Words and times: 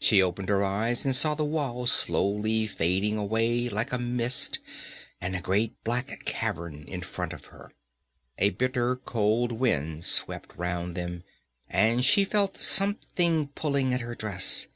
She 0.00 0.20
opened 0.20 0.48
her 0.48 0.64
eyes, 0.64 1.04
and 1.04 1.14
saw 1.14 1.36
the 1.36 1.44
wall 1.44 1.86
slowly 1.86 2.66
fading 2.66 3.16
away 3.16 3.68
like 3.68 3.92
a 3.92 4.00
mist, 4.00 4.58
and 5.20 5.36
a 5.36 5.40
great 5.40 5.84
black 5.84 6.24
cavern 6.24 6.82
in 6.88 7.02
front 7.02 7.32
of 7.32 7.44
her. 7.54 7.70
A 8.36 8.50
bitter 8.50 8.96
cold 8.96 9.52
wind 9.52 10.04
swept 10.04 10.56
round 10.56 10.96
them, 10.96 11.22
and 11.68 12.04
she 12.04 12.24
felt 12.24 12.56
something 12.56 13.46
pulling 13.54 13.94
at 13.94 14.00
her 14.00 14.16
dress. 14.16 14.66